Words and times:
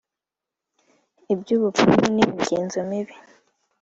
ibyubupfumu 1.33 2.05
nimigenzo 2.15 2.77
mibi. 2.89 3.13